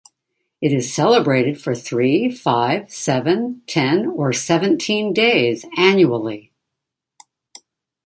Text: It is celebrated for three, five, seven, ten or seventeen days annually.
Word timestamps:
It 0.61 0.73
is 0.73 0.91
celebrated 0.91 1.61
for 1.61 1.75
three, 1.75 2.27
five, 2.31 2.91
seven, 2.91 3.61
ten 3.67 4.07
or 4.07 4.33
seventeen 4.33 5.13
days 5.13 5.63
annually. 5.77 6.51